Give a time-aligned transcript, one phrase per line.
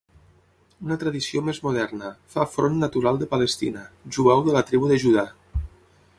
[0.85, 3.85] Una tradició més moderna, fa Front natural de Palestina,
[4.19, 5.29] jueu de la tribu de Judà.